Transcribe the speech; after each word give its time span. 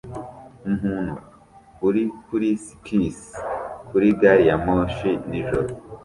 Umuntu 0.69 1.13
uri 1.87 2.03
kuri 2.25 2.49
skisi 2.65 3.31
kuri 3.89 4.07
gari 4.19 4.43
ya 4.49 4.57
moshi 4.65 5.09
nijoro 5.29 5.69